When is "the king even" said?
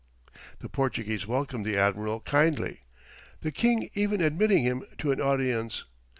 3.41-4.19